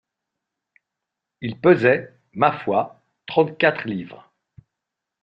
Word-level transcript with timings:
Il 1.41 1.61
pesait, 1.61 2.11
ma 2.33 2.51
foi, 2.63 3.03
trente-quatre 3.27 3.87
livres! 3.87 4.33